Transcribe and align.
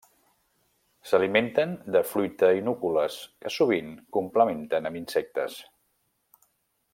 S'alimenten 1.09 1.75
de 1.95 2.01
fruita 2.13 2.49
i 2.61 2.65
núcules, 2.69 3.19
que 3.45 3.53
sovint 3.59 3.93
complementen 4.19 4.91
amb 4.91 5.01
insectes. 5.05 5.61